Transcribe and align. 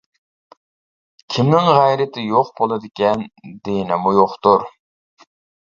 كىمنىڭ 1.35 1.69
غەيرىتى 1.81 2.25
يوق 2.31 2.51
بولىدىكەن, 2.63 3.29
دىنىمۇ 3.71 4.17
يوقتۇر. 4.25 4.69